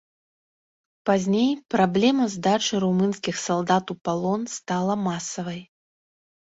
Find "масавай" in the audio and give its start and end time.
5.11-5.61